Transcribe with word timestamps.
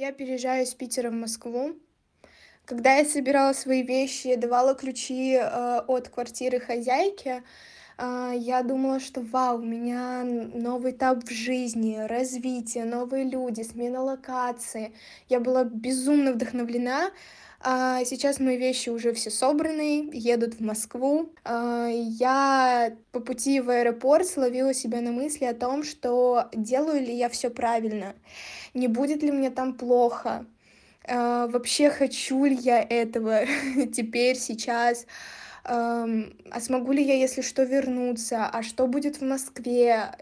Я 0.00 0.12
переезжаю 0.12 0.62
из 0.62 0.74
Питера 0.74 1.10
в 1.10 1.14
Москву. 1.14 1.72
Когда 2.64 2.98
я 2.98 3.04
собирала 3.04 3.52
свои 3.52 3.82
вещи, 3.82 4.36
давала 4.36 4.76
ключи 4.76 5.32
э, 5.34 5.80
от 5.88 6.08
квартиры 6.08 6.60
хозяйке, 6.60 7.42
э, 7.98 8.32
я 8.36 8.62
думала, 8.62 9.00
что 9.00 9.22
вау, 9.22 9.58
у 9.58 9.64
меня 9.64 10.22
новый 10.22 10.92
этап 10.92 11.24
в 11.24 11.32
жизни, 11.32 11.96
развитие, 11.96 12.84
новые 12.84 13.24
люди, 13.24 13.62
смена 13.62 14.00
локации. 14.00 14.94
Я 15.28 15.40
была 15.40 15.64
безумно 15.64 16.30
вдохновлена. 16.32 17.10
А 17.60 18.04
сейчас 18.04 18.38
мои 18.38 18.56
вещи 18.56 18.88
уже 18.88 19.12
все 19.12 19.30
собраны, 19.30 20.10
едут 20.12 20.54
в 20.54 20.60
Москву. 20.60 21.32
А, 21.44 21.88
я 21.88 22.96
по 23.10 23.18
пути 23.18 23.60
в 23.60 23.68
аэропорт 23.70 24.26
словила 24.26 24.72
себя 24.72 25.00
на 25.00 25.10
мысли 25.10 25.44
о 25.44 25.54
том, 25.54 25.82
что 25.82 26.48
делаю 26.54 27.00
ли 27.00 27.12
я 27.12 27.28
все 27.28 27.50
правильно, 27.50 28.14
не 28.74 28.86
будет 28.86 29.22
ли 29.24 29.32
мне 29.32 29.50
там 29.50 29.74
плохо, 29.74 30.46
а, 31.04 31.48
вообще 31.48 31.90
хочу 31.90 32.44
ли 32.44 32.54
я 32.54 32.80
этого 32.80 33.40
теперь, 33.92 34.36
сейчас, 34.36 35.06
а 35.64 36.06
смогу 36.60 36.92
ли 36.92 37.02
я, 37.02 37.14
если 37.14 37.42
что, 37.42 37.64
вернуться, 37.64 38.46
а 38.46 38.62
что 38.62 38.86
будет 38.86 39.20
в 39.20 39.24
Москве, 39.24 40.12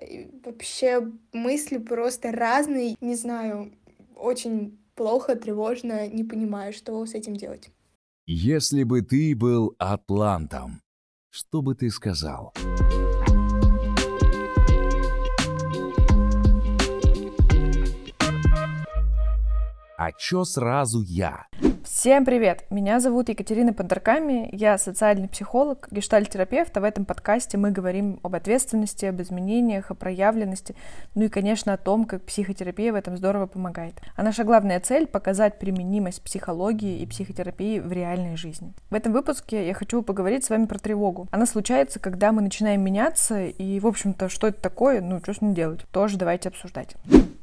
вообще 0.45 1.13
мысли 1.33 1.79
просто 1.79 2.33
разные, 2.33 2.97
не 3.01 3.15
знаю, 3.15 3.73
очень 4.17 4.77
плохо, 4.97 5.37
тревожно, 5.37 6.09
не 6.09 6.25
понимаю, 6.25 6.73
что 6.73 7.05
с 7.07 7.15
этим 7.15 7.37
делать. 7.37 7.71
Если 8.27 8.83
бы 8.83 9.03
ты 9.03 9.37
был 9.37 9.77
атлантом, 9.79 10.83
что 11.31 11.63
бы 11.63 11.75
ты 11.75 11.91
сказал? 11.91 12.53
А 19.99 20.13
чё 20.13 20.45
сразу 20.45 21.03
я? 21.03 21.47
Всем 22.07 22.25
привет! 22.25 22.67
Меня 22.71 23.01
зовут 23.01 23.31
Екатерина 23.31 23.73
Подорками, 23.73 24.49
я 24.53 24.79
социальный 24.79 25.27
психолог, 25.27 25.89
гештальтерапевт, 25.91 26.77
а 26.77 26.81
в 26.81 26.85
этом 26.85 27.05
подкасте 27.05 27.59
мы 27.59 27.73
говорим 27.73 28.21
об 28.23 28.37
ответственности, 28.37 29.07
об 29.07 29.21
изменениях, 29.21 29.91
о 29.91 29.97
проявленности, 29.97 30.77
ну 31.17 31.25
и, 31.25 31.29
конечно, 31.29 31.73
о 31.73 31.77
том, 31.77 32.05
как 32.05 32.23
психотерапия 32.23 32.93
в 32.93 32.95
этом 32.95 33.17
здорово 33.17 33.47
помогает. 33.47 33.95
А 34.15 34.23
наша 34.23 34.45
главная 34.45 34.79
цель— 34.79 35.07
показать 35.09 35.59
применимость 35.59 36.23
психологии 36.23 37.01
и 37.01 37.07
психотерапии 37.07 37.81
в 37.81 37.91
реальной 37.91 38.37
жизни. 38.37 38.73
В 38.89 38.95
этом 38.95 39.13
выпуске 39.13 39.67
я 39.67 39.75
хочу 39.75 40.01
поговорить 40.03 40.45
с 40.45 40.51
вами 40.51 40.67
про 40.67 40.79
тревогу. 40.79 41.27
Она 41.33 41.45
случается, 41.45 41.99
когда 41.99 42.31
мы 42.31 42.41
начинаем 42.41 42.83
меняться, 42.83 43.47
и, 43.47 43.81
в 43.81 43.87
общем-то, 43.89 44.29
что 44.29 44.47
это 44.47 44.61
такое, 44.61 45.01
ну, 45.01 45.19
что 45.19 45.35
с 45.35 45.41
ним 45.41 45.55
делать, 45.55 45.81
тоже 45.91 46.19
давайте 46.19 46.51
обсуждать. 46.51 46.95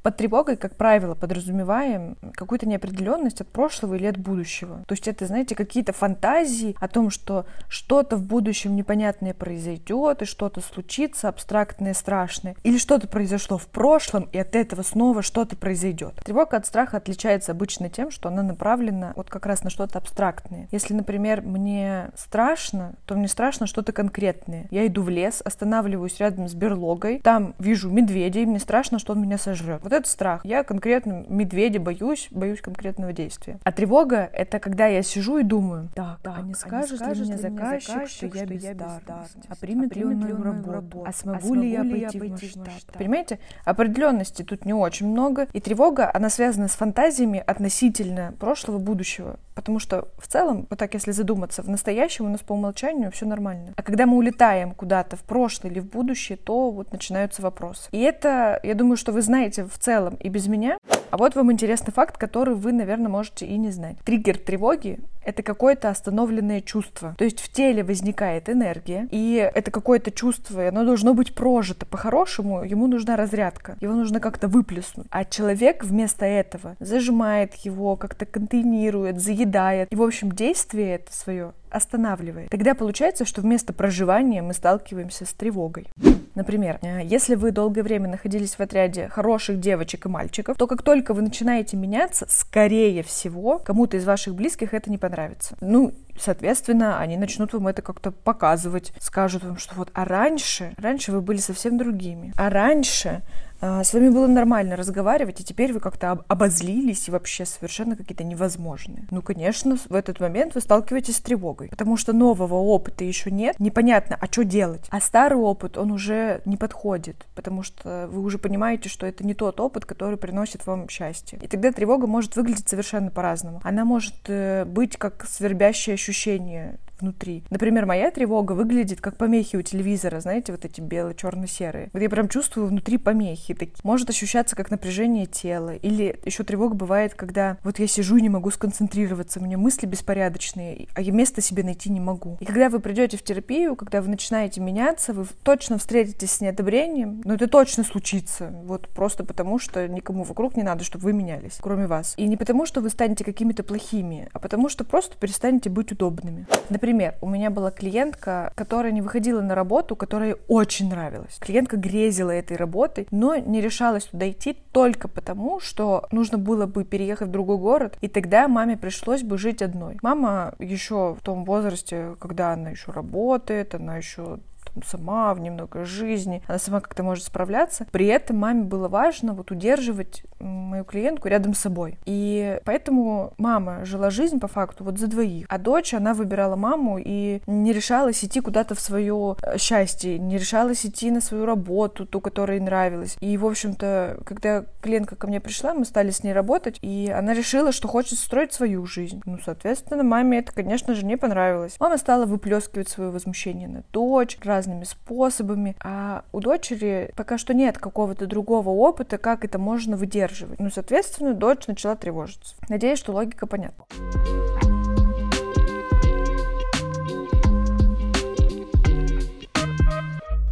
Под 0.04 0.18
тревогой, 0.18 0.58
как 0.58 0.76
правило, 0.76 1.16
подразумеваем 1.16 2.18
какую-то 2.34 2.68
неопределенность 2.68 3.40
от 3.40 3.48
прошлого 3.48 3.96
или 3.96 4.06
от 4.06 4.18
будущего. 4.18 4.84
То 4.86 4.94
есть 4.94 5.08
это, 5.08 5.26
знаете, 5.26 5.56
какие-то 5.56 5.94
фантазии 5.94 6.76
о 6.82 6.90
том, 6.90 7.09
что 7.09 7.46
что-то 7.70 8.18
в 8.18 8.24
будущем 8.24 8.76
непонятное 8.76 9.34
произойдет, 9.34 10.22
и 10.22 10.26
что-то 10.26 10.59
случится, 10.59 11.30
абстрактное, 11.30 11.94
страшное. 11.94 12.58
Или 12.64 12.78
что-то 12.78 13.08
произошло 13.08 13.58
в 13.58 13.68
прошлом, 13.68 14.28
и 14.34 14.38
от 14.38 14.58
этого 14.58 14.81
снова 14.81 15.22
что-то 15.22 15.56
произойдет. 15.56 16.16
Тревога 16.26 16.58
от 16.58 16.66
страха 16.66 16.98
отличается 16.98 17.54
обычно 17.54 17.90
тем, 17.90 18.12
что 18.12 18.28
она 18.28 18.44
направлена 18.44 19.14
вот 19.16 19.30
как 19.30 19.46
раз 19.46 19.64
на 19.64 19.70
что-то 19.70 20.00
абстрактное. 20.00 20.68
Если, 20.72 20.94
например, 20.94 21.42
мне 21.42 22.12
страшно, 22.18 22.96
то 23.06 23.16
мне 23.16 23.30
страшно 23.30 23.68
что-то 23.68 23.94
конкретное. 23.94 24.68
Я 24.70 24.86
иду 24.86 25.02
в 25.02 25.08
лес, 25.08 25.42
останавливаюсь 25.46 26.20
рядом 26.20 26.50
с 26.50 26.54
берлогой, 26.54 27.20
там 27.20 27.56
вижу 27.58 27.90
медведя, 27.90 28.42
и 28.42 28.46
мне 28.46 28.59
страшно, 28.59 29.00
что 29.00 29.14
он 29.14 29.22
меня 29.22 29.38
сожрет. 29.38 29.80
Вот 29.81 29.92
это 29.94 30.09
страх. 30.09 30.45
Я 30.45 30.63
конкретно 30.63 31.25
медведя 31.27 31.80
боюсь, 31.80 32.27
боюсь 32.31 32.61
конкретного 32.61 33.13
действия. 33.13 33.59
А 33.63 33.72
тревога— 33.72 34.30
это 34.33 34.59
когда 34.59 34.88
я 34.88 35.03
сижу 35.03 35.38
и 35.38 35.44
думаю, 35.44 35.89
так, 35.95 36.19
так 36.22 36.38
а 36.38 36.41
не 36.41 36.53
скажет, 36.53 37.02
а 37.02 37.13
ли 37.13 37.22
мне 37.22 37.38
заказчик, 37.38 37.94
заказчик, 37.94 38.35
что 38.35 38.39
я 38.39 38.45
бездарность? 38.45 39.38
А 39.47 39.55
примет 39.55 39.95
ли 39.95 40.05
он 40.05 40.18
мою 40.18 40.41
работу? 40.41 41.03
А 41.06 41.13
смогу, 41.13 41.53
а 41.53 41.57
ли 41.57 41.72
я 41.72 41.84
пойти 41.84 42.19
в 42.19 42.29
масштаб? 42.29 42.97
Понимаете? 42.97 43.40
Определенности 43.66 44.44
тут 44.44 44.66
не 44.66 44.73
очень 44.73 45.07
много, 45.07 45.47
и 45.53 45.59
тревога, 45.59 46.09
она 46.13 46.29
связана 46.29 46.68
с 46.68 46.75
фантазиями 46.75 47.44
относительно 47.45 48.34
прошлого, 48.39 48.78
будущего. 48.78 49.39
Потому 49.56 49.79
что 49.79 50.07
в 50.18 50.28
целом, 50.28 50.68
вот 50.69 50.79
так 50.79 50.94
если 50.94 51.12
задуматься, 51.12 51.62
в 51.62 51.69
настоящем 51.69 52.25
у 52.25 52.29
нас 52.29 52.41
по 52.41 52.53
умолчанию 52.53 53.12
все 53.12 53.25
нормально. 53.25 53.73
А 53.75 53.84
когда 53.84 54.06
мы 54.06 54.18
улетаем 54.18 54.72
куда-то 54.72 55.16
в 55.16 55.22
прошлое 55.22 55.72
или 55.72 55.79
в 55.79 55.85
будущее, 55.85 56.38
то 56.38 56.72
вот 56.72 56.91
начинаются 56.91 57.41
вопросы. 57.41 57.88
И 57.91 58.00
это, 58.00 58.59
я 58.63 58.73
думаю, 58.73 58.97
что 58.97 59.12
вы 59.12 59.22
знаете 59.22 59.66
в 59.66 59.78
целом 59.83 60.16
и 60.16 60.29
без 60.29 60.47
меня. 60.47 60.77
А 61.11 61.17
вот 61.17 61.35
вам 61.35 61.51
интересный 61.51 61.94
факт, 61.94 62.17
который 62.17 62.55
вы, 62.55 62.71
наверное, 62.71 63.09
можете 63.09 63.45
и 63.45 63.57
не 63.57 63.69
знать. 63.69 63.97
Триггер 64.03 64.38
тревоги— 64.38 64.99
это 65.25 65.44
какое-то 65.44 65.89
остановленное 65.89 66.61
чувство. 66.61 67.16
То 67.17 67.23
есть 67.23 67.39
в 67.39 67.51
теле 67.51 67.84
возникает 67.84 68.50
энергия, 68.50 69.07
и 69.11 69.50
это 69.53 69.72
какое-то 69.72 70.11
чувство, 70.11 70.63
и 70.63 70.67
оно 70.67 70.84
должно 70.84 71.13
быть 71.13 71.34
прожито. 71.35 71.85
По-хорошему 71.85 72.63
ему 72.63 72.88
нужна 72.88 73.16
разрядка, 73.16 73.78
его 73.81 73.94
нужно 73.94 74.19
как-то 74.19 74.47
выплеснуть. 74.47 75.07
А 75.09 75.25
человек 75.25 75.83
вместо 75.83 76.25
этого 76.25 76.75
зажимает 76.79 77.56
его, 77.56 77.95
как-то 77.95 78.25
контейнирует, 78.25 79.22
заедает. 79.22 79.91
И, 79.91 79.95
в 79.95 80.03
общем, 80.03 80.31
действие 80.31 80.95
это 80.95 81.13
свое 81.13 81.53
останавливает. 81.73 82.50
Тогда 82.50 82.75
получается, 82.75 83.25
что 83.25 83.41
вместо 83.41 83.73
проживания 83.73 84.41
мы 84.41 84.53
сталкиваемся 84.53 85.25
с 85.25 85.33
тревогой. 85.33 85.88
Например, 86.35 86.79
э, 86.81 87.01
если 87.03 87.35
вы 87.35 87.51
долгое 87.51 87.83
время 87.83 88.09
находились 88.09 88.56
в 88.56 88.59
отряде 88.59 89.07
хороших 89.09 89.59
девочек 89.59 90.06
и 90.06 90.09
мальчиков, 90.09 90.57
то 90.57 90.67
как 90.67 90.81
только 90.81 91.13
вы 91.13 91.22
начинаете 91.22 91.78
меняться, 91.78 92.25
скорее 92.29 93.03
всего, 93.03 93.59
кому-то 93.59 93.97
из 93.97 94.06
ваших 94.06 94.35
близких 94.35 94.73
это 94.73 94.89
не 94.89 94.97
понравится. 94.97 95.12
Ну, 95.62 95.94
соответственно, 96.18 97.00
они 97.00 97.18
начнут 97.18 97.53
вам 97.53 97.68
это 97.68 97.81
как-то 97.81 98.12
показывать, 98.12 98.94
скажут 99.00 99.44
вам, 99.44 99.57
что 99.57 99.75
вот, 99.75 99.90
а 99.94 100.06
раньше, 100.06 100.74
раньше 100.78 101.12
вы 101.12 101.22
были 101.22 101.38
совсем 101.38 101.78
другими, 101.78 102.34
а 102.38 102.50
раньше 102.50 103.22
с 103.63 103.94
вами 103.94 104.09
было 104.09 104.28
нормально 104.28 104.75
разговаривать, 104.75 105.40
и 105.40 105.44
теперь 105.44 105.72
вы 105.72 105.79
как-то 105.79 106.24
обозлились 106.28 107.07
и 107.07 107.12
вообще 107.12 107.46
совершенно 107.46 107.96
какие-то 107.96 108.24
невозможные. 108.24 109.07
Ну, 109.09 109.22
конечно, 109.22 109.78
в 109.78 109.94
этот 109.94 110.19
момент 110.19 110.56
вы 110.56 110.62
сталкиваетесь 110.62 111.18
с 111.18 111.22
тревогой, 111.22 111.69
потому 111.69 111.96
что 111.96 112.12
нового 112.12 112.56
опыта 112.56 113.06
еще 113.06 113.31
нет, 113.31 113.59
непонятно, 113.59 114.18
а 114.19 114.25
что 114.25 114.44
делать. 114.44 114.88
А 114.90 115.00
старый 115.00 115.40
опыт, 115.40 115.78
он 115.78 115.91
уже 115.91 116.41
не 116.46 116.57
подходит, 116.57 117.25
потому 117.35 117.63
что 117.63 118.09
вы 118.12 118.22
уже 118.22 118.38
понимаете, 118.38 118.90
что 118.90 119.06
это 119.06 119.25
не 119.25 119.34
тот 119.34 119.59
опыт, 119.59 119.85
который 119.85 120.18
приносит 120.18 120.66
вам 120.66 120.90
счастье. 120.90 121.40
И 121.41 121.47
тогда 121.47 121.72
тревога 121.72 122.06
может 122.06 122.35
выглядеть 122.35 122.68
совершенно 122.68 123.12
по-разному. 123.12 123.62
Она 123.63 123.85
может 123.85 124.16
э, 124.28 124.66
быть 124.66 124.97
как 124.97 125.25
свербящее 125.25 125.94
ощущение 125.94 126.80
внутри. 127.00 127.44
Например, 127.50 127.86
моя 127.86 128.12
тревога 128.12 128.54
выглядит 128.54 129.02
как 129.02 129.18
помехи 129.18 129.56
у 129.56 129.62
телевизора, 129.62 130.20
знаете, 130.20 130.52
вот 130.52 130.66
эти 130.66 130.81
бело-черно-серые. 130.81 131.90
Вот 131.94 132.02
я 132.02 132.09
прям 132.09 132.28
чувствую 132.30 132.68
внутри 132.68 132.98
помехи. 132.98 133.54
Такие. 133.54 133.76
Может 133.84 134.09
ощущаться 134.09 134.56
как 134.56 134.72
напряжение 134.72 135.26
тела. 135.26 135.76
Или 135.76 136.20
еще 136.26 136.44
тревога 136.44 136.76
бывает, 136.76 137.14
когда 137.14 137.58
вот 137.64 137.80
я 137.80 137.88
сижу 137.88 138.18
и 138.18 138.22
не 138.22 138.30
могу 138.30 138.52
сконцентрироваться, 138.52 139.40
у 139.40 139.44
меня 139.44 139.58
мысли 139.58 139.86
беспорядочные, 139.86 140.88
а 140.94 141.02
я 141.02 141.12
место 141.12 141.42
себе 141.42 141.64
найти 141.64 141.90
не 141.90 142.00
могу. 142.00 142.38
И 142.40 142.46
когда 142.46 142.70
вы 142.70 142.80
придете 142.80 143.18
в 143.18 143.24
терапию, 143.24 143.75
когда 143.75 144.02
вы 144.02 144.10
начинаете 144.10 144.62
меняться, 144.62 145.14
вы 145.14 145.25
точно 145.44 145.78
встретитесь 145.78 146.31
с 146.31 146.42
неодобрением, 146.42 147.22
но 147.25 147.36
это 147.36 147.48
точно 147.48 147.84
случится. 147.84 148.50
Вот 148.64 148.88
просто 148.90 149.24
потому, 149.24 149.60
что 149.60 149.88
никому 149.88 150.24
вокруг 150.24 150.56
не 150.56 150.64
надо, 150.64 150.84
чтобы 150.84 151.06
вы 151.06 151.14
менялись, 151.14 151.58
кроме 151.62 151.88
вас. 151.88 152.14
И 152.18 152.28
не 152.28 152.38
потому, 152.38 152.66
что 152.66 152.81
вы 152.81 152.90
станете 152.90 153.24
какими-то 153.24 153.64
плохими, 153.64 154.30
а 154.34 154.40
потому, 154.40 154.70
что 154.70 154.84
просто 154.84 155.18
перестанете 155.18 155.70
быть 155.70 155.92
удобными. 155.92 156.48
Например, 156.70 156.93
у 157.22 157.30
меня 157.30 157.50
была 157.50 157.72
клиентка, 157.72 158.52
которая 158.56 158.92
не 158.92 159.02
выходила 159.02 159.42
на 159.42 159.56
работу, 159.56 159.96
которая 159.96 160.38
очень 160.48 160.90
нравилась. 160.90 161.38
Клиентка 161.40 161.78
грезила 161.78 162.31
этой 162.31 162.58
работой, 162.58 163.08
но 163.12 163.36
не 163.36 163.62
решалась 163.62 164.06
туда 164.06 164.30
идти 164.30 164.58
только 164.72 165.08
потому, 165.08 165.59
что 165.59 166.08
нужно 166.12 166.38
было 166.38 166.66
бы 166.66 166.84
переехать 166.84 167.28
в 167.28 167.31
другой 167.31 167.58
город, 167.58 167.98
и 168.02 168.08
тогда 168.08 168.48
маме 168.48 168.78
пришлось 168.78 169.24
бы 169.24 169.38
жить 169.38 169.62
одной. 169.62 169.98
Мама 170.01 170.56
еще 170.60 171.16
в 171.19 171.24
том 171.24 171.45
возрасте, 171.45 172.16
когда 172.19 172.54
она 172.54 172.69
еще 172.69 172.92
работает, 172.92 173.75
она 173.75 173.98
еще 173.98 174.39
сама, 174.86 175.34
в 175.34 175.40
немного 175.40 175.86
жизни, 175.86 176.42
она 176.48 176.58
сама 176.58 176.80
как-то 176.80 177.04
может 177.04 177.25
справляться. 177.25 177.86
При 177.92 178.08
этом 178.08 178.38
маме 178.38 178.64
было 178.64 178.88
важно 178.88 179.34
вот 179.34 179.52
удерживать 179.52 180.24
мою 180.40 180.84
клиентку 180.84 181.28
рядом 181.28 181.54
с 181.54 181.60
собой. 181.60 181.98
И 182.06 182.60
поэтому 182.66 183.34
мама 183.38 183.86
жила 183.86 184.10
жизнь 184.10 184.40
по 184.40 184.48
факту 184.48 184.84
вот 184.84 184.98
за 184.98 185.08
двоих. 185.08 185.46
А 185.50 185.58
дочь, 185.58 185.94
она 185.94 186.14
выбирала 186.14 186.56
маму 186.56 187.00
и 187.04 187.42
не 187.48 187.74
решалась 187.74 188.24
идти 188.24 188.42
куда-то 188.42 188.75
в 188.75 188.80
свое 188.80 189.36
э, 189.42 189.58
счастье, 189.58 190.18
не 190.20 190.38
решалась 190.38 190.86
идти 190.86 191.12
на 191.12 191.22
свою 191.22 191.46
работу, 191.46 192.06
ту, 192.06 192.20
которая 192.20 192.58
ей 192.58 192.64
нравилась. 192.64 193.18
И, 193.20 193.38
в 193.38 193.46
общем-то, 193.46 194.20
когда 194.25 194.66
клиентка 194.81 195.16
ко 195.16 195.28
мне 195.28 195.40
пришла, 195.40 195.74
мы 195.74 195.86
стали 195.86 196.12
с 196.12 196.24
ней 196.24 196.34
работать, 196.34 196.80
и 196.81 197.14
она 197.16 197.34
решила, 197.34 197.72
что 197.72 197.88
хочет 197.88 198.20
строить 198.20 198.54
свою 198.54 198.86
жизнь. 198.86 199.22
Ну, 199.25 199.38
соответственно, 199.44 200.04
маме 200.04 200.40
это, 200.40 200.52
конечно 200.54 200.94
же, 200.96 201.06
не 201.06 201.18
понравилось. 201.18 201.75
Мама 201.80 201.98
стала 201.98 202.25
выплескивать 202.25 202.90
свое 202.90 203.10
возмущение 203.10 203.68
на 203.68 203.84
дочь, 203.92 204.38
раз 204.44 204.62
разными 204.63 204.86
способами, 204.86 205.75
а 205.83 206.24
у 206.31 206.39
дочери 206.39 207.12
пока 207.15 207.38
что 207.38 207.54
нет 207.54 207.77
какого-то 207.77 208.27
другого 208.27 208.69
опыта, 208.69 209.18
как 209.18 209.44
это 209.44 209.60
можно 209.60 209.98
выдерживать. 209.98 210.60
Ну, 210.60 210.69
соответственно, 210.69 211.33
дочь 211.33 211.68
начала 211.68 211.95
тревожиться. 211.98 212.56
Надеюсь, 212.69 213.00
что 213.00 213.12
логика 213.12 213.45
понятна. 213.45 213.86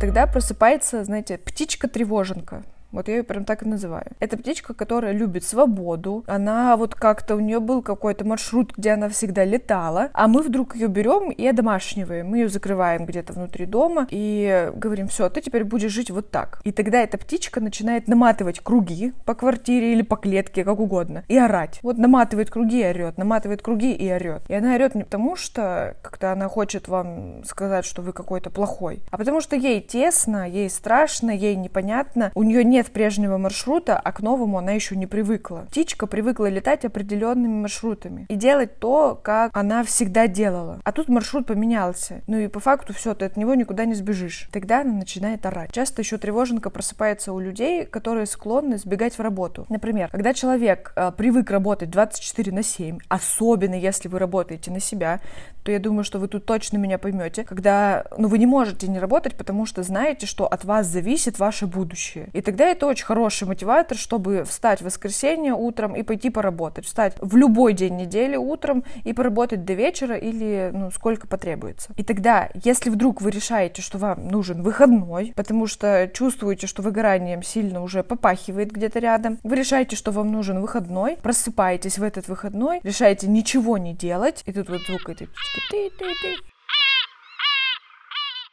Тогда 0.02 0.28
просыпается, 0.28 1.04
знаете, 1.06 1.38
птичка-тревоженка. 1.38 2.64
Вот 2.92 3.08
я 3.08 3.18
ее 3.18 3.24
прям 3.24 3.46
так 3.46 3.64
и 3.64 3.66
называю. 3.66 4.08
Это 4.20 4.38
птичка, 4.38 4.74
которая 4.74 5.14
любит 5.14 5.44
свободу. 5.44 6.24
Она 6.28 6.76
вот 6.78 6.96
как-то, 6.96 7.36
у 7.36 7.40
нее 7.40 7.60
был 7.60 7.82
какой-то 7.82 8.26
маршрут, 8.26 8.74
где 8.76 8.92
она 8.92 9.10
всегда 9.10 9.46
летала, 9.46 10.10
а 10.14 10.28
мы 10.28 10.42
вдруг 10.42 10.76
ее 10.76 10.88
берем 10.88 11.32
и 11.32 11.46
одомашниваем. 11.46 12.28
Мы 12.28 12.40
ее 12.40 12.50
закрываем 12.50 13.06
где-то 13.06 13.34
внутри 13.34 13.66
дома 13.66 14.08
и 14.10 14.72
говорим, 14.76 15.08
все, 15.08 15.30
ты 15.30 15.42
теперь 15.42 15.64
будешь 15.64 15.92
жить 15.92 16.12
вот 16.12 16.32
так. 16.32 16.62
И 16.64 16.72
тогда 16.72 17.00
эта 17.00 17.18
птичка 17.18 17.62
начинает 17.62 18.08
наматывать 18.08 18.60
круги 18.60 19.14
по 19.26 19.34
квартире 19.34 19.94
или 19.94 20.02
по 20.02 20.16
клетке, 20.16 20.64
как 20.64 20.80
угодно, 20.80 21.24
и 21.28 21.38
орать. 21.38 21.80
Вот 21.84 21.98
наматывает 21.98 22.50
круги 22.50 22.82
и 22.82 22.86
орет, 22.86 23.18
наматывает 23.18 23.62
круги 23.62 23.94
и 23.94 24.12
орет. 24.12 24.44
И 24.50 24.54
она 24.54 24.76
орет 24.76 24.96
не 24.96 25.04
потому, 25.04 25.36
что 25.36 25.96
как-то 26.02 26.32
она 26.32 26.48
хочет 26.48 26.88
вам 26.88 27.44
сказать, 27.46 27.86
что 27.86 28.02
вы 28.02 28.14
какой-то 28.14 28.50
плохой, 28.50 29.02
а 29.12 29.18
потому 29.18 29.42
что 29.42 29.56
ей 29.56 29.82
тесно, 29.82 30.50
ей 30.50 30.70
страшно, 30.70 31.32
ей 31.32 31.56
непонятно, 31.56 32.32
у 32.36 32.44
нее 32.44 32.64
нет 32.64 32.81
нет 32.82 32.92
прежнего 32.92 33.38
маршрута, 33.38 33.96
а 34.00 34.12
к 34.12 34.22
новому 34.22 34.58
она 34.58 34.72
еще 34.72 34.96
не 34.96 35.06
привыкла. 35.06 35.68
Птичка 35.70 36.08
привыкла 36.08 36.50
летать 36.50 36.84
определенными 36.84 37.62
маршрутами 37.62 38.26
и 38.28 38.36
делать 38.36 38.80
то, 38.80 39.20
как 39.22 39.56
она 39.56 39.84
всегда 39.84 40.26
делала. 40.26 40.80
А 40.84 40.92
тут 40.92 41.08
маршрут 41.08 41.46
поменялся. 41.46 42.22
Ну 42.26 42.40
и 42.40 42.48
по 42.48 42.60
факту 42.60 42.92
все, 42.94 43.14
ты 43.14 43.26
от 43.26 43.38
него 43.38 43.54
никуда 43.54 43.86
не 43.86 43.94
сбежишь. 43.94 44.50
Тогда 44.52 44.82
она 44.82 44.94
начинает 44.94 45.46
орать. 45.46 45.72
Часто 45.72 46.02
еще 46.02 46.18
тревоженка 46.18 46.72
просыпается 46.72 47.34
у 47.34 47.40
людей, 47.40 47.86
которые 47.86 48.26
склонны 48.26 48.80
сбегать 48.80 49.16
в 49.16 49.22
работу. 49.22 49.68
Например, 49.70 50.10
когда 50.10 50.34
человек 50.34 50.94
э, 50.96 51.12
привык 51.16 51.52
работать 51.52 51.92
24 51.92 52.52
на 52.52 52.64
7, 52.64 52.98
особенно 53.10 53.76
если 53.76 54.08
вы 54.08 54.18
работаете 54.18 54.72
на 54.72 54.80
себя, 54.80 55.22
то 55.64 55.72
я 55.72 55.80
думаю, 55.80 56.04
что 56.04 56.20
вы 56.20 56.28
тут 56.28 56.46
точно 56.46 56.78
меня 56.78 56.98
поймете, 56.98 57.44
когда, 57.44 58.06
ну, 58.18 58.28
вы 58.28 58.38
не 58.38 58.46
можете 58.46 58.88
не 58.88 59.00
работать, 59.00 59.36
потому 59.36 59.66
что 59.66 59.84
знаете, 59.84 60.26
что 60.26 60.48
от 60.48 60.66
вас 60.66 60.88
зависит 60.88 61.40
ваше 61.40 61.68
будущее. 61.68 62.30
И 62.34 62.42
тогда 62.42 62.68
это 62.68 62.88
очень 62.88 63.06
хороший 63.06 63.48
мотиватор, 63.48 63.98
чтобы 63.98 64.44
встать 64.44 64.82
в 64.82 64.86
воскресенье 64.86 65.54
утром 65.54 65.96
и 65.96 66.04
пойти 66.04 66.30
поработать. 66.30 66.86
Встать 66.86 67.16
в 67.20 67.36
любой 67.36 67.74
день 67.74 67.98
недели 67.98 68.36
утром 68.36 68.84
и 69.04 69.14
поработать 69.14 69.66
до 69.66 69.74
вечера 69.74 70.16
или, 70.16 70.72
ну, 70.74 70.92
сколько 70.92 71.28
потребуется. 71.28 71.92
И 71.98 72.04
тогда, 72.04 72.50
если 72.64 72.90
вдруг 72.90 73.22
вы 73.22 73.32
решаете, 73.32 73.82
что 73.82 73.98
вам 73.98 74.28
нужен 74.28 74.62
выходной, 74.62 75.34
потому 75.36 75.68
что 75.68 76.10
чувствуете, 76.14 76.68
что 76.68 76.82
выгоранием 76.82 77.44
сильно 77.44 77.84
уже 77.84 78.04
попахивает 78.04 78.72
где-то 78.72 79.00
рядом, 79.00 79.40
вы 79.44 79.56
решаете, 79.56 79.96
что 79.96 80.12
вам 80.12 80.32
нужен 80.32 80.60
выходной, 80.60 81.18
просыпаетесь 81.18 81.98
в 81.98 82.04
этот 82.04 82.28
выходной, 82.28 82.80
решаете 82.84 83.28
ничего 83.28 83.78
не 83.78 83.94
делать, 83.94 84.44
и 84.46 84.54
тут 84.54 84.70
вот 84.70 84.82
звук 84.82 85.10
этой 85.10 85.28
ты, 85.70 85.90
ты, 85.98 86.16
ты. 86.22 86.51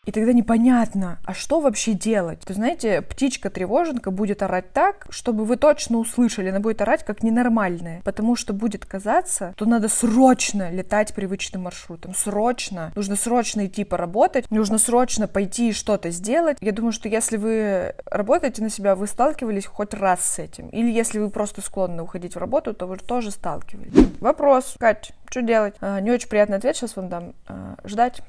И 0.08 0.10
тогда 0.10 0.32
непонятно, 0.32 1.18
а 1.26 1.34
что 1.34 1.60
вообще 1.60 1.92
делать? 1.92 2.40
То 2.40 2.54
знаете, 2.54 3.02
птичка-тревоженка 3.02 4.10
будет 4.10 4.42
орать 4.42 4.72
так, 4.72 5.06
чтобы 5.10 5.44
вы 5.44 5.56
точно 5.56 5.98
услышали, 5.98 6.48
она 6.48 6.60
будет 6.60 6.80
орать 6.80 7.04
как 7.04 7.22
ненормальная, 7.22 8.00
потому 8.04 8.34
что 8.34 8.54
будет 8.54 8.86
казаться, 8.86 9.52
что 9.56 9.66
надо 9.66 9.90
срочно 9.90 10.70
летать 10.70 11.12
привычным 11.12 11.64
маршрутом, 11.64 12.14
срочно, 12.14 12.90
нужно 12.96 13.16
срочно 13.16 13.66
идти 13.66 13.84
поработать, 13.84 14.50
нужно 14.50 14.78
срочно 14.78 15.28
пойти 15.28 15.68
и 15.68 15.72
что-то 15.74 16.08
сделать. 16.08 16.56
Я 16.62 16.72
думаю, 16.72 16.92
что 16.92 17.10
если 17.10 17.36
вы 17.36 17.94
работаете 18.06 18.62
на 18.62 18.70
себя, 18.70 18.96
вы 18.96 19.08
сталкивались 19.08 19.66
хоть 19.66 19.92
раз 19.92 20.24
с 20.24 20.38
этим, 20.38 20.70
или 20.70 20.90
если 20.90 21.18
вы 21.18 21.28
просто 21.28 21.60
склонны 21.60 22.02
уходить 22.02 22.34
в 22.34 22.38
работу, 22.38 22.72
то 22.72 22.86
вы 22.86 22.96
тоже 22.96 23.30
сталкивались. 23.30 23.92
Вопрос, 24.20 24.74
Кать, 24.78 25.12
что 25.28 25.42
делать? 25.42 25.74
А, 25.82 26.00
не 26.00 26.10
очень 26.10 26.30
приятный 26.30 26.56
ответ 26.56 26.76
сейчас 26.76 26.96
вам 26.96 27.10
дам. 27.10 27.34
А, 27.46 27.76
ждать. 27.84 28.22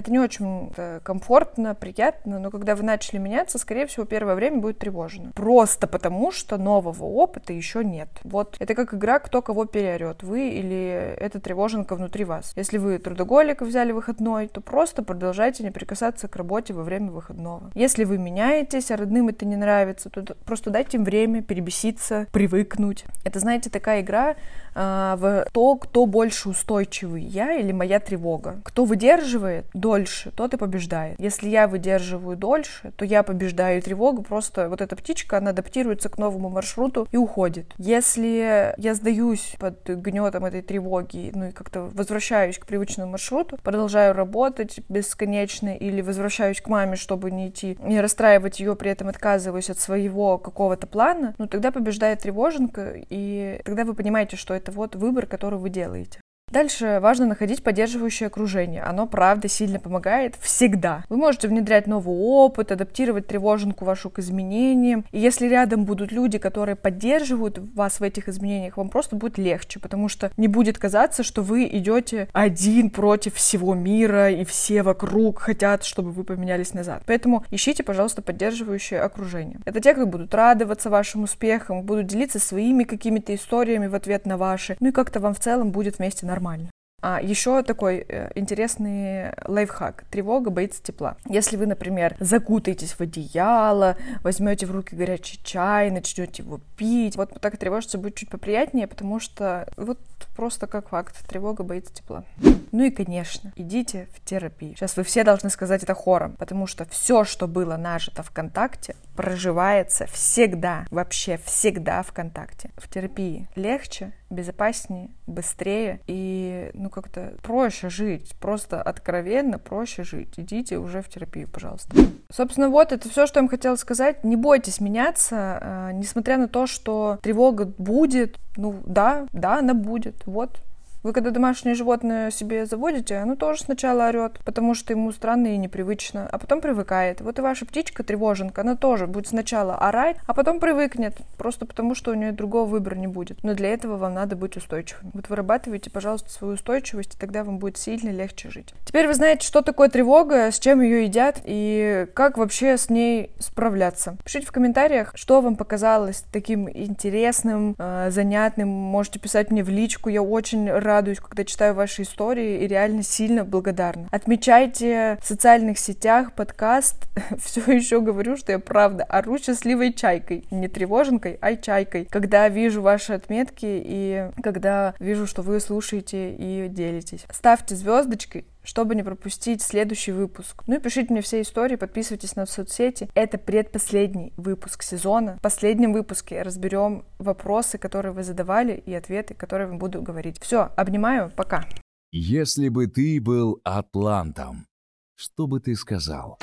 Это 0.00 0.10
не 0.10 0.18
очень 0.18 0.72
комфортно, 1.02 1.74
приятно, 1.74 2.38
но 2.38 2.50
когда 2.50 2.74
вы 2.74 2.84
начали 2.84 3.18
меняться, 3.18 3.58
скорее 3.58 3.84
всего, 3.84 4.06
первое 4.06 4.34
время 4.34 4.56
будет 4.56 4.78
тревожно. 4.78 5.30
Просто 5.34 5.86
потому, 5.86 6.32
что 6.32 6.56
нового 6.56 7.04
опыта 7.04 7.52
еще 7.52 7.84
нет. 7.84 8.08
Вот 8.22 8.56
это 8.58 8.74
как 8.74 8.94
игра, 8.94 9.18
кто 9.18 9.42
кого 9.42 9.66
переорет, 9.66 10.22
вы 10.22 10.48
или 10.48 11.14
эта 11.18 11.38
тревоженка 11.38 11.96
внутри 11.96 12.24
вас. 12.24 12.54
Если 12.56 12.78
вы 12.78 12.96
трудоголик 12.96 13.60
взяли 13.60 13.92
выходной, 13.92 14.48
то 14.48 14.62
просто 14.62 15.02
продолжайте 15.02 15.64
не 15.64 15.70
прикасаться 15.70 16.28
к 16.28 16.36
работе 16.36 16.72
во 16.72 16.82
время 16.82 17.10
выходного. 17.10 17.70
Если 17.74 18.04
вы 18.04 18.16
меняетесь, 18.16 18.90
а 18.90 18.96
родным 18.96 19.28
это 19.28 19.44
не 19.44 19.56
нравится, 19.56 20.08
то 20.08 20.34
просто 20.46 20.70
дайте 20.70 20.96
им 20.96 21.04
время 21.04 21.42
перебеситься, 21.42 22.26
привыкнуть. 22.32 23.04
Это, 23.26 23.38
знаете, 23.38 23.68
такая 23.68 24.00
игра 24.00 24.36
э, 24.74 25.14
в 25.18 25.46
то, 25.52 25.76
кто 25.76 26.06
больше 26.06 26.48
устойчивый, 26.48 27.22
я 27.22 27.52
или 27.52 27.72
моя 27.72 28.00
тревога. 28.00 28.60
Кто 28.64 28.86
выдерживает, 28.86 29.66
дольше, 29.90 30.30
тот 30.36 30.54
и 30.54 30.56
побеждает. 30.56 31.18
Если 31.18 31.48
я 31.48 31.66
выдерживаю 31.66 32.36
дольше, 32.36 32.92
то 32.96 33.04
я 33.04 33.24
побеждаю 33.24 33.82
тревогу, 33.82 34.22
просто 34.22 34.68
вот 34.68 34.80
эта 34.80 34.94
птичка, 34.94 35.38
она 35.38 35.50
адаптируется 35.50 36.08
к 36.08 36.16
новому 36.16 36.48
маршруту 36.48 37.08
и 37.10 37.16
уходит. 37.16 37.74
Если 37.76 38.72
я 38.76 38.94
сдаюсь 38.94 39.56
под 39.58 39.84
гнетом 39.88 40.44
этой 40.44 40.62
тревоги, 40.62 41.32
ну 41.34 41.48
и 41.48 41.50
как-то 41.50 41.90
возвращаюсь 41.92 42.58
к 42.58 42.66
привычному 42.66 43.10
маршруту, 43.10 43.58
продолжаю 43.64 44.14
работать 44.14 44.78
бесконечно 44.88 45.74
или 45.74 46.02
возвращаюсь 46.02 46.60
к 46.60 46.68
маме, 46.68 46.94
чтобы 46.94 47.32
не 47.32 47.48
идти, 47.48 47.76
не 47.82 48.00
расстраивать 48.00 48.60
ее, 48.60 48.76
при 48.76 48.92
этом 48.92 49.08
отказываюсь 49.08 49.70
от 49.70 49.80
своего 49.80 50.38
какого-то 50.38 50.86
плана, 50.86 51.34
ну 51.38 51.48
тогда 51.48 51.72
побеждает 51.72 52.20
тревоженка, 52.20 52.94
и 52.94 53.60
тогда 53.64 53.84
вы 53.84 53.94
понимаете, 53.94 54.36
что 54.36 54.54
это 54.54 54.70
вот 54.70 54.94
выбор, 54.94 55.26
который 55.26 55.58
вы 55.58 55.68
делаете. 55.68 56.20
Дальше 56.50 56.98
важно 57.00 57.26
находить 57.26 57.62
поддерживающее 57.62 58.26
окружение. 58.26 58.82
Оно, 58.82 59.06
правда, 59.06 59.46
сильно 59.48 59.78
помогает 59.78 60.34
всегда. 60.40 61.04
Вы 61.08 61.16
можете 61.16 61.46
внедрять 61.46 61.86
новый 61.86 62.16
опыт, 62.16 62.72
адаптировать 62.72 63.28
тревоженку 63.28 63.84
вашу 63.84 64.10
к 64.10 64.18
изменениям. 64.18 65.04
И 65.12 65.20
если 65.20 65.46
рядом 65.46 65.84
будут 65.84 66.10
люди, 66.10 66.38
которые 66.38 66.74
поддерживают 66.74 67.58
вас 67.76 68.00
в 68.00 68.02
этих 68.02 68.28
изменениях, 68.28 68.78
вам 68.78 68.88
просто 68.88 69.14
будет 69.14 69.38
легче, 69.38 69.78
потому 69.78 70.08
что 70.08 70.32
не 70.36 70.48
будет 70.48 70.76
казаться, 70.76 71.22
что 71.22 71.42
вы 71.42 71.68
идете 71.68 72.28
один 72.32 72.90
против 72.90 73.36
всего 73.36 73.74
мира, 73.74 74.28
и 74.28 74.44
все 74.44 74.82
вокруг 74.82 75.38
хотят, 75.38 75.84
чтобы 75.84 76.10
вы 76.10 76.24
поменялись 76.24 76.74
назад. 76.74 77.04
Поэтому 77.06 77.44
ищите, 77.52 77.84
пожалуйста, 77.84 78.22
поддерживающее 78.22 79.00
окружение. 79.00 79.60
Это 79.66 79.80
те, 79.80 79.94
кто 79.94 80.04
будут 80.04 80.34
радоваться 80.34 80.90
вашим 80.90 81.22
успехам, 81.22 81.82
будут 81.82 82.08
делиться 82.08 82.40
своими 82.40 82.82
какими-то 82.82 83.32
историями 83.36 83.86
в 83.86 83.94
ответ 83.94 84.26
на 84.26 84.36
ваши, 84.36 84.76
ну 84.80 84.88
и 84.88 84.92
как-то 84.92 85.20
вам 85.20 85.34
в 85.34 85.38
целом 85.38 85.70
будет 85.70 85.98
вместе 85.98 86.26
нормально 86.26 86.39
нормально. 86.40 86.70
А 87.02 87.18
еще 87.22 87.62
такой 87.62 88.04
э, 88.06 88.30
интересный 88.34 89.32
лайфхак. 89.46 90.04
Тревога 90.10 90.50
боится 90.50 90.82
тепла. 90.82 91.16
Если 91.26 91.56
вы, 91.56 91.66
например, 91.66 92.14
закутаетесь 92.20 92.92
в 92.92 93.00
одеяло, 93.00 93.96
возьмете 94.22 94.66
в 94.66 94.70
руки 94.70 94.94
горячий 94.94 95.40
чай, 95.42 95.90
начнете 95.90 96.42
его 96.42 96.60
пить, 96.76 97.16
вот 97.16 97.40
так 97.40 97.56
тревожиться 97.56 97.96
будет 97.96 98.16
чуть 98.16 98.28
поприятнее, 98.28 98.86
потому 98.86 99.18
что 99.18 99.66
вот 99.78 99.98
просто 100.36 100.66
как 100.66 100.90
факт, 100.90 101.26
тревога 101.26 101.64
боится 101.64 101.94
тепла. 101.94 102.24
Ну 102.70 102.84
и, 102.84 102.90
конечно, 102.90 103.50
идите 103.56 104.08
в 104.14 104.22
терапию. 104.22 104.76
Сейчас 104.76 104.98
вы 104.98 105.02
все 105.02 105.24
должны 105.24 105.48
сказать 105.48 105.82
это 105.82 105.94
хором, 105.94 106.36
потому 106.36 106.66
что 106.66 106.84
все, 106.84 107.24
что 107.24 107.48
было 107.48 107.78
нажито 107.78 108.22
ВКонтакте, 108.22 108.94
проживается 109.20 110.06
всегда, 110.06 110.86
вообще 110.90 111.38
всегда 111.44 112.02
ВКонтакте. 112.02 112.70
В 112.78 112.88
терапии 112.88 113.48
легче, 113.54 114.12
безопаснее, 114.30 115.10
быстрее 115.26 116.00
и, 116.06 116.70
ну, 116.72 116.88
как-то 116.88 117.34
проще 117.42 117.90
жить, 117.90 118.34
просто 118.40 118.80
откровенно 118.80 119.58
проще 119.58 120.04
жить. 120.04 120.38
Идите 120.38 120.78
уже 120.78 121.02
в 121.02 121.10
терапию, 121.10 121.48
пожалуйста. 121.48 121.94
Собственно, 122.32 122.70
вот 122.70 122.92
это 122.92 123.10
все, 123.10 123.26
что 123.26 123.40
я 123.40 123.42
вам 123.42 123.50
хотела 123.50 123.76
сказать. 123.76 124.24
Не 124.24 124.36
бойтесь 124.36 124.80
меняться, 124.80 125.58
э, 125.60 125.90
несмотря 125.92 126.38
на 126.38 126.48
то, 126.48 126.66
что 126.66 127.18
тревога 127.22 127.66
будет, 127.66 128.38
ну, 128.56 128.80
да, 128.86 129.26
да, 129.34 129.58
она 129.58 129.74
будет, 129.74 130.24
вот, 130.24 130.62
вы 131.02 131.12
когда 131.12 131.30
домашнее 131.30 131.74
животное 131.74 132.30
себе 132.30 132.66
заводите, 132.66 133.16
оно 133.16 133.34
тоже 133.34 133.62
сначала 133.62 134.08
орет, 134.08 134.38
потому 134.44 134.74
что 134.74 134.92
ему 134.92 135.12
странно 135.12 135.54
и 135.54 135.56
непривычно, 135.56 136.28
а 136.30 136.38
потом 136.38 136.60
привыкает. 136.60 137.20
Вот 137.20 137.38
и 137.38 137.42
ваша 137.42 137.64
птичка, 137.64 138.02
тревоженка, 138.02 138.60
она 138.60 138.76
тоже 138.76 139.06
будет 139.06 139.28
сначала 139.28 139.76
орать, 139.76 140.16
а 140.26 140.34
потом 140.34 140.60
привыкнет, 140.60 141.16
просто 141.38 141.64
потому 141.64 141.94
что 141.94 142.10
у 142.10 142.14
нее 142.14 142.32
другого 142.32 142.68
выбора 142.68 142.96
не 142.96 143.06
будет. 143.06 143.42
Но 143.42 143.54
для 143.54 143.70
этого 143.70 143.96
вам 143.96 144.14
надо 144.14 144.36
быть 144.36 144.56
устойчивым. 144.56 145.10
Вот 145.14 145.28
вырабатывайте, 145.28 145.90
пожалуйста, 145.90 146.30
свою 146.30 146.54
устойчивость, 146.54 147.14
и 147.14 147.18
тогда 147.18 147.44
вам 147.44 147.58
будет 147.58 147.78
сильно 147.78 148.10
легче 148.10 148.50
жить. 148.50 148.74
Теперь 148.84 149.06
вы 149.06 149.14
знаете, 149.14 149.46
что 149.46 149.62
такое 149.62 149.88
тревога, 149.88 150.50
с 150.50 150.58
чем 150.58 150.82
ее 150.82 151.04
едят 151.04 151.40
и 151.44 152.06
как 152.14 152.36
вообще 152.36 152.76
с 152.76 152.90
ней 152.90 153.30
справляться. 153.38 154.16
Пишите 154.22 154.46
в 154.46 154.52
комментариях, 154.52 155.12
что 155.14 155.40
вам 155.40 155.56
показалось 155.56 156.24
таким 156.30 156.68
интересным, 156.68 157.74
э, 157.78 158.10
занятным. 158.10 158.68
Можете 158.68 159.18
писать 159.18 159.50
мне 159.50 159.64
в 159.64 159.70
личку, 159.70 160.10
я 160.10 160.22
очень 160.22 160.70
рада 160.70 160.89
радуюсь, 160.90 161.20
когда 161.20 161.44
читаю 161.44 161.74
ваши 161.74 162.02
истории 162.02 162.64
и 162.64 162.66
реально 162.66 163.04
сильно 163.04 163.44
благодарна. 163.44 164.08
Отмечайте 164.10 165.18
в 165.22 165.26
социальных 165.26 165.78
сетях 165.78 166.32
подкаст. 166.32 167.06
Все 167.38 167.60
еще 167.70 168.00
говорю, 168.00 168.36
что 168.36 168.50
я 168.50 168.58
правда 168.58 169.04
ору 169.04 169.38
счастливой 169.38 169.92
чайкой. 169.92 170.44
Не 170.50 170.66
тревоженкой, 170.66 171.38
а 171.40 171.54
чайкой. 171.54 172.06
Когда 172.10 172.48
вижу 172.48 172.82
ваши 172.82 173.12
отметки 173.12 173.66
и 173.66 174.30
когда 174.42 174.94
вижу, 174.98 175.28
что 175.28 175.42
вы 175.42 175.60
слушаете 175.60 176.34
и 176.34 176.66
делитесь. 176.68 177.24
Ставьте 177.30 177.76
звездочки, 177.76 178.44
чтобы 178.62 178.94
не 178.94 179.02
пропустить 179.02 179.62
следующий 179.62 180.12
выпуск. 180.12 180.62
Ну 180.66 180.76
и 180.76 180.80
пишите 180.80 181.12
мне 181.12 181.22
все 181.22 181.40
истории, 181.40 181.76
подписывайтесь 181.76 182.36
на 182.36 182.46
соцсети. 182.46 183.08
Это 183.14 183.38
предпоследний 183.38 184.32
выпуск 184.36 184.82
сезона. 184.82 185.36
В 185.38 185.42
последнем 185.42 185.92
выпуске 185.92 186.42
разберем 186.42 187.04
вопросы, 187.18 187.78
которые 187.78 188.12
вы 188.12 188.22
задавали, 188.22 188.82
и 188.86 188.94
ответы, 188.94 189.34
которые 189.34 189.68
вам 189.68 189.78
буду 189.78 190.02
говорить. 190.02 190.40
Все, 190.40 190.70
обнимаю, 190.76 191.30
пока. 191.34 191.64
Если 192.12 192.68
бы 192.68 192.86
ты 192.86 193.20
был 193.20 193.60
атлантом, 193.64 194.66
что 195.14 195.46
бы 195.46 195.60
ты 195.60 195.76
сказал? 195.76 196.38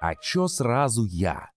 А 0.00 0.14
чё 0.14 0.46
сразу 0.46 1.04
я? 1.06 1.50